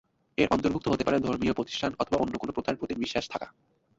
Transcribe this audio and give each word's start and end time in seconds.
এর 0.37 0.47
অন্তর্ভুক্ত 0.51 0.87
হতে 0.87 1.03
পারে, 1.03 1.17
ধর্মীয় 1.19 1.53
প্রতিষ্ঠান 1.53 1.91
অথবা 1.99 2.17
অন্য 2.17 2.33
কোনো 2.37 2.51
প্রথার 2.51 2.75
প্রতি 2.75 2.93
বিশ্বস্ত 2.95 3.29
থাকা। 3.31 3.47